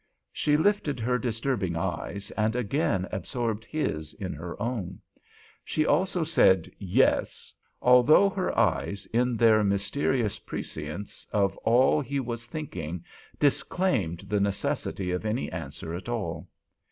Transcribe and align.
She 0.33 0.57
lifted 0.57 0.99
her 0.99 1.19
disturbing 1.19 1.75
eyes, 1.75 2.31
and 2.31 2.55
again 2.55 3.07
absorbed 3.11 3.63
his 3.65 4.15
in 4.15 4.33
her 4.33 4.59
own. 4.59 4.99
She 5.63 5.85
also 5.85 6.23
said 6.23 6.71
"Yes," 6.79 7.53
although 7.83 8.27
her 8.27 8.57
eyes 8.57 9.05
in 9.13 9.37
their 9.37 9.63
mysterious 9.63 10.39
prescience 10.39 11.27
of 11.31 11.55
all 11.57 12.01
he 12.01 12.19
was 12.19 12.47
thinking 12.47 13.05
disclaimed 13.39 14.21
the 14.21 14.39
necessity 14.39 15.11
of 15.11 15.23
any 15.23 15.51
answer 15.51 15.93
at 15.93 16.09
all. 16.09 16.47